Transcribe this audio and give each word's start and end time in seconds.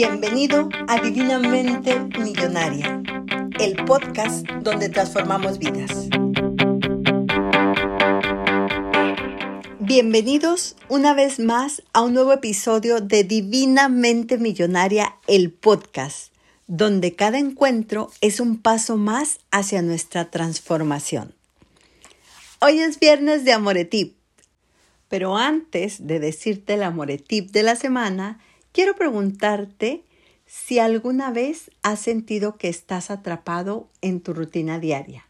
Bienvenido 0.00 0.68
a 0.86 1.00
Divinamente 1.00 1.98
Millonaria, 2.20 3.02
el 3.58 3.84
podcast 3.84 4.46
donde 4.62 4.90
transformamos 4.90 5.58
vidas. 5.58 6.08
Bienvenidos 9.80 10.76
una 10.88 11.14
vez 11.14 11.40
más 11.40 11.82
a 11.92 12.02
un 12.02 12.14
nuevo 12.14 12.32
episodio 12.32 13.00
de 13.00 13.24
Divinamente 13.24 14.38
Millonaria, 14.38 15.16
el 15.26 15.50
podcast, 15.50 16.32
donde 16.68 17.16
cada 17.16 17.40
encuentro 17.40 18.12
es 18.20 18.38
un 18.38 18.62
paso 18.62 18.96
más 18.96 19.40
hacia 19.50 19.82
nuestra 19.82 20.30
transformación. 20.30 21.34
Hoy 22.60 22.78
es 22.78 23.00
viernes 23.00 23.44
de 23.44 23.52
Amoretip, 23.52 24.14
pero 25.08 25.36
antes 25.36 26.06
de 26.06 26.20
decirte 26.20 26.74
el 26.74 26.84
Amoretip 26.84 27.50
de 27.50 27.64
la 27.64 27.74
semana, 27.74 28.38
quiero 28.78 28.94
preguntarte 28.94 30.04
si 30.46 30.78
alguna 30.78 31.32
vez 31.32 31.72
has 31.82 31.98
sentido 31.98 32.58
que 32.58 32.68
estás 32.68 33.10
atrapado 33.10 33.88
en 34.02 34.20
tu 34.20 34.32
rutina 34.32 34.78
diaria. 34.78 35.26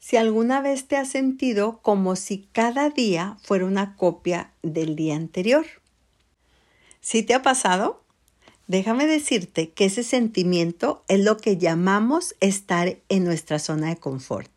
Si 0.00 0.16
alguna 0.16 0.60
vez 0.60 0.88
te 0.88 0.96
has 0.96 1.08
sentido 1.08 1.78
como 1.80 2.16
si 2.16 2.48
cada 2.50 2.90
día 2.90 3.36
fuera 3.44 3.66
una 3.66 3.94
copia 3.94 4.50
del 4.64 4.96
día 4.96 5.14
anterior. 5.14 5.64
¿Sí 7.00 7.22
te 7.22 7.34
ha 7.34 7.42
pasado? 7.42 8.02
Déjame 8.66 9.06
decirte 9.06 9.70
que 9.70 9.84
ese 9.84 10.02
sentimiento 10.02 11.04
es 11.06 11.20
lo 11.20 11.36
que 11.36 11.56
llamamos 11.56 12.34
estar 12.40 12.96
en 13.08 13.22
nuestra 13.22 13.60
zona 13.60 13.90
de 13.90 13.96
confort. 13.96 14.50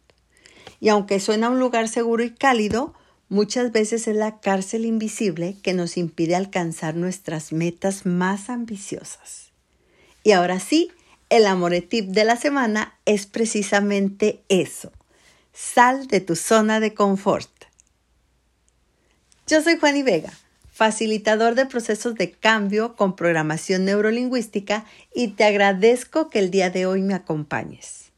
Y 0.79 0.89
aunque 0.89 1.19
suena 1.19 1.51
un 1.51 1.59
lugar 1.59 1.87
seguro 1.87 2.23
y 2.23 2.31
cálido, 2.31 2.95
muchas 3.33 3.71
veces 3.71 4.07
es 4.07 4.15
la 4.15 4.39
cárcel 4.39 4.85
invisible 4.85 5.57
que 5.61 5.73
nos 5.73 5.97
impide 5.97 6.35
alcanzar 6.35 6.95
nuestras 6.95 7.51
metas 7.51 8.05
más 8.05 8.49
ambiciosas. 8.49 9.51
Y 10.23 10.31
ahora 10.31 10.59
sí, 10.59 10.91
el 11.29 11.47
amoretip 11.47 12.09
de 12.09 12.23
la 12.23 12.37
semana 12.37 12.97
es 13.05 13.25
precisamente 13.25 14.43
eso. 14.49 14.91
Sal 15.51 16.07
de 16.07 16.21
tu 16.21 16.35
zona 16.35 16.79
de 16.79 16.93
confort. 16.93 17.49
Yo 19.47 19.61
soy 19.61 19.77
Juan 19.77 20.05
Vega, 20.05 20.31
facilitador 20.71 21.55
de 21.55 21.65
procesos 21.65 22.15
de 22.15 22.31
cambio 22.31 22.95
con 22.95 23.15
programación 23.15 23.83
neurolingüística 23.85 24.85
y 25.13 25.29
te 25.29 25.43
agradezco 25.43 26.29
que 26.29 26.39
el 26.39 26.51
día 26.51 26.69
de 26.69 26.85
hoy 26.85 27.01
me 27.01 27.15
acompañes. 27.15 28.12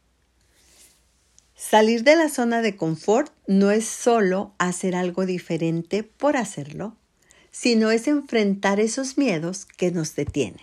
Salir 1.67 2.03
de 2.03 2.15
la 2.15 2.29
zona 2.29 2.61
de 2.61 2.75
confort 2.75 3.31
no 3.47 3.71
es 3.71 3.87
solo 3.87 4.53
hacer 4.59 4.95
algo 4.95 5.25
diferente 5.25 6.03
por 6.03 6.37
hacerlo, 6.37 6.93
sino 7.49 7.89
es 7.89 8.07
enfrentar 8.07 8.79
esos 8.79 9.17
miedos 9.17 9.65
que 9.65 9.89
nos 9.89 10.13
detienen. 10.13 10.61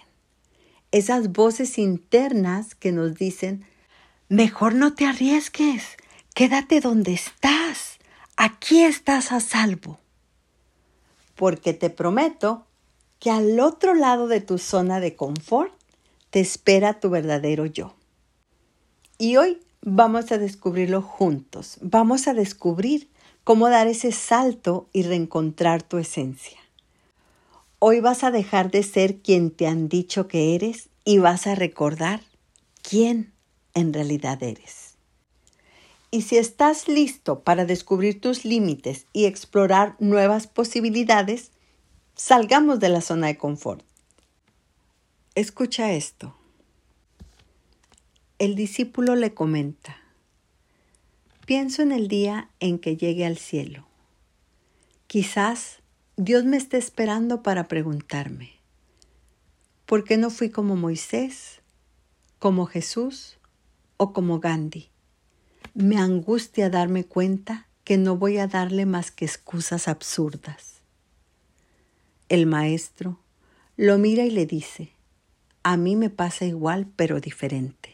Esas 0.92 1.32
voces 1.32 1.76
internas 1.76 2.76
que 2.76 2.92
nos 2.92 3.16
dicen, 3.16 3.66
mejor 4.28 4.76
no 4.76 4.94
te 4.94 5.04
arriesgues, 5.04 5.82
quédate 6.34 6.80
donde 6.80 7.14
estás, 7.14 7.98
aquí 8.36 8.84
estás 8.84 9.32
a 9.32 9.40
salvo. 9.40 9.98
Porque 11.34 11.74
te 11.74 11.90
prometo 11.90 12.64
que 13.18 13.32
al 13.32 13.58
otro 13.58 13.94
lado 13.94 14.28
de 14.28 14.40
tu 14.40 14.56
zona 14.56 15.00
de 15.00 15.16
confort 15.16 15.72
te 16.30 16.38
espera 16.38 17.00
tu 17.00 17.10
verdadero 17.10 17.66
yo. 17.66 17.92
Y 19.18 19.36
hoy 19.36 19.58
Vamos 19.84 20.30
a 20.30 20.38
descubrirlo 20.38 21.02
juntos. 21.02 21.78
Vamos 21.80 22.28
a 22.28 22.34
descubrir 22.34 23.10
cómo 23.42 23.68
dar 23.68 23.88
ese 23.88 24.12
salto 24.12 24.88
y 24.92 25.02
reencontrar 25.02 25.82
tu 25.82 25.98
esencia. 25.98 26.58
Hoy 27.80 27.98
vas 27.98 28.22
a 28.22 28.30
dejar 28.30 28.70
de 28.70 28.84
ser 28.84 29.16
quien 29.16 29.50
te 29.50 29.66
han 29.66 29.88
dicho 29.88 30.28
que 30.28 30.54
eres 30.54 30.88
y 31.04 31.18
vas 31.18 31.48
a 31.48 31.56
recordar 31.56 32.20
quién 32.80 33.32
en 33.74 33.92
realidad 33.92 34.40
eres. 34.44 34.94
Y 36.12 36.22
si 36.22 36.36
estás 36.36 36.86
listo 36.86 37.40
para 37.40 37.64
descubrir 37.64 38.20
tus 38.20 38.44
límites 38.44 39.06
y 39.12 39.24
explorar 39.24 39.96
nuevas 39.98 40.46
posibilidades, 40.46 41.50
salgamos 42.14 42.78
de 42.78 42.88
la 42.88 43.00
zona 43.00 43.26
de 43.26 43.36
confort. 43.36 43.84
Escucha 45.34 45.92
esto 45.92 46.36
el 48.42 48.56
discípulo 48.56 49.14
le 49.14 49.34
comenta, 49.34 49.98
pienso 51.46 51.80
en 51.80 51.92
el 51.92 52.08
día 52.08 52.50
en 52.58 52.80
que 52.80 52.96
llegue 52.96 53.24
al 53.24 53.38
cielo. 53.38 53.86
Quizás 55.06 55.78
Dios 56.16 56.44
me 56.44 56.56
esté 56.56 56.76
esperando 56.76 57.44
para 57.44 57.68
preguntarme, 57.68 58.54
¿por 59.86 60.02
qué 60.02 60.16
no 60.16 60.28
fui 60.28 60.50
como 60.50 60.74
Moisés, 60.74 61.60
como 62.40 62.66
Jesús 62.66 63.38
o 63.96 64.12
como 64.12 64.40
Gandhi? 64.40 64.88
Me 65.74 65.98
angustia 65.98 66.68
darme 66.68 67.04
cuenta 67.04 67.68
que 67.84 67.96
no 67.96 68.16
voy 68.16 68.38
a 68.38 68.48
darle 68.48 68.86
más 68.86 69.12
que 69.12 69.24
excusas 69.24 69.86
absurdas. 69.86 70.80
El 72.28 72.46
maestro 72.46 73.20
lo 73.76 73.98
mira 73.98 74.24
y 74.24 74.32
le 74.32 74.46
dice, 74.46 74.90
a 75.62 75.76
mí 75.76 75.94
me 75.94 76.10
pasa 76.10 76.44
igual 76.44 76.88
pero 76.96 77.20
diferente. 77.20 77.91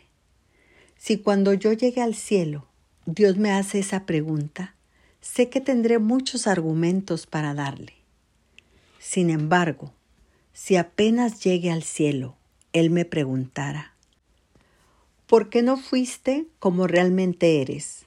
Si 0.99 1.19
cuando 1.19 1.55
yo 1.55 1.73
llegue 1.73 2.03
al 2.03 2.15
cielo 2.15 2.69
Dios 3.11 3.39
me 3.39 3.53
hace 3.53 3.79
esa 3.79 4.05
pregunta, 4.05 4.75
sé 5.23 5.49
que 5.49 5.63
tendré 5.63 5.99
muchos 5.99 6.47
argumentos 6.47 7.27
para 7.27 7.55
darle. 7.55 7.95
Sin 8.99 9.31
embargo, 9.31 9.95
si 10.53 10.77
apenas 10.77 11.43
llegue 11.43 11.71
al 11.71 11.85
cielo, 11.85 12.37
Él 12.75 12.91
me 12.91 13.07
preguntara, 13.07 13.95
¿por 15.27 15.49
qué 15.49 15.63
no 15.63 15.79
fuiste 15.79 16.45
como 16.59 16.87
realmente 16.87 17.63
eres? 17.63 18.05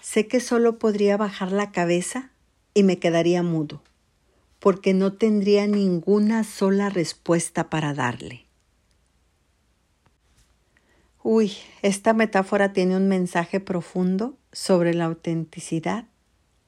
Sé 0.00 0.28
que 0.28 0.38
solo 0.38 0.78
podría 0.78 1.16
bajar 1.16 1.50
la 1.50 1.72
cabeza 1.72 2.30
y 2.74 2.84
me 2.84 3.00
quedaría 3.00 3.42
mudo, 3.42 3.82
porque 4.60 4.94
no 4.94 5.14
tendría 5.14 5.66
ninguna 5.66 6.44
sola 6.44 6.90
respuesta 6.90 7.70
para 7.70 7.92
darle. 7.92 8.45
Uy, 11.28 11.54
esta 11.82 12.12
metáfora 12.12 12.72
tiene 12.72 12.96
un 12.96 13.08
mensaje 13.08 13.58
profundo 13.58 14.38
sobre 14.52 14.94
la 14.94 15.06
autenticidad 15.06 16.04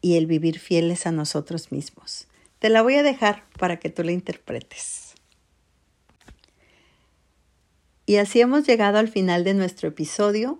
y 0.00 0.16
el 0.16 0.26
vivir 0.26 0.58
fieles 0.58 1.06
a 1.06 1.12
nosotros 1.12 1.70
mismos. 1.70 2.26
Te 2.58 2.68
la 2.68 2.82
voy 2.82 2.96
a 2.96 3.04
dejar 3.04 3.44
para 3.56 3.78
que 3.78 3.88
tú 3.88 4.02
la 4.02 4.10
interpretes. 4.10 5.14
Y 8.04 8.16
así 8.16 8.40
hemos 8.40 8.66
llegado 8.66 8.98
al 8.98 9.06
final 9.06 9.44
de 9.44 9.54
nuestro 9.54 9.90
episodio. 9.90 10.58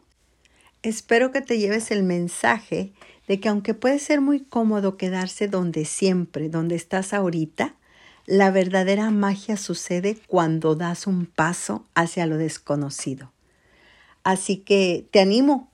Espero 0.84 1.32
que 1.32 1.40
te 1.40 1.58
lleves 1.58 1.90
el 1.90 2.04
mensaje 2.04 2.92
de 3.26 3.40
que 3.40 3.48
aunque 3.48 3.74
puede 3.74 3.98
ser 3.98 4.20
muy 4.20 4.44
cómodo 4.44 4.96
quedarse 4.96 5.48
donde 5.48 5.84
siempre, 5.84 6.48
donde 6.48 6.76
estás 6.76 7.12
ahorita, 7.12 7.74
la 8.26 8.52
verdadera 8.52 9.10
magia 9.10 9.56
sucede 9.56 10.18
cuando 10.28 10.76
das 10.76 11.08
un 11.08 11.26
paso 11.26 11.84
hacia 11.96 12.26
lo 12.26 12.36
desconocido. 12.36 13.32
Así 14.28 14.58
que 14.58 15.08
te 15.10 15.20
animo, 15.20 15.70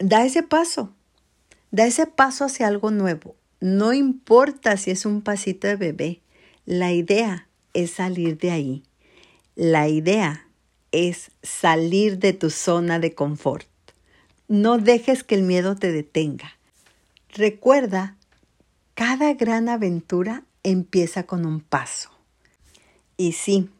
da 0.00 0.24
ese 0.24 0.42
paso, 0.42 0.92
da 1.70 1.86
ese 1.86 2.08
paso 2.08 2.46
hacia 2.46 2.66
algo 2.66 2.90
nuevo. 2.90 3.36
No 3.60 3.92
importa 3.92 4.76
si 4.76 4.90
es 4.90 5.06
un 5.06 5.22
pasito 5.22 5.68
de 5.68 5.76
bebé, 5.76 6.20
la 6.66 6.90
idea 6.90 7.46
es 7.74 7.92
salir 7.92 8.38
de 8.38 8.50
ahí. 8.50 8.82
La 9.54 9.86
idea 9.86 10.48
es 10.90 11.30
salir 11.44 12.18
de 12.18 12.32
tu 12.32 12.50
zona 12.50 12.98
de 12.98 13.14
confort. 13.14 13.68
No 14.48 14.78
dejes 14.78 15.22
que 15.22 15.36
el 15.36 15.42
miedo 15.42 15.76
te 15.76 15.92
detenga. 15.92 16.58
Recuerda, 17.28 18.16
cada 18.94 19.32
gran 19.34 19.68
aventura 19.68 20.42
empieza 20.64 21.22
con 21.22 21.46
un 21.46 21.60
paso. 21.60 22.10
Y 23.16 23.30
sí, 23.30 23.70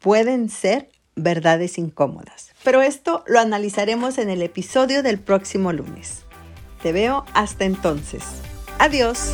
pueden 0.00 0.48
ser 0.48 0.90
verdades 1.16 1.78
incómodas. 1.78 2.50
Pero 2.64 2.82
esto 2.82 3.24
lo 3.26 3.40
analizaremos 3.40 4.18
en 4.18 4.30
el 4.30 4.42
episodio 4.42 5.02
del 5.02 5.18
próximo 5.18 5.72
lunes. 5.72 6.22
Te 6.82 6.92
veo 6.92 7.24
hasta 7.34 7.64
entonces. 7.64 8.22
Adiós. 8.78 9.32